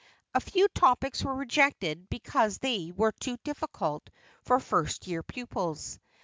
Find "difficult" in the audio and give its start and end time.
3.43-4.09